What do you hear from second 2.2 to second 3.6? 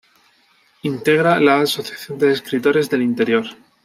Escritores del Interior.